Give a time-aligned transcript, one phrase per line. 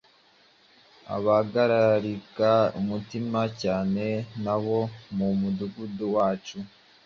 [1.25, 4.05] bahagarika imitima cyane
[4.43, 4.79] y’abo
[5.15, 6.57] mu mudugudu wacu;